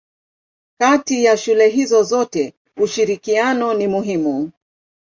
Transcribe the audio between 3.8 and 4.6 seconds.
muhimu.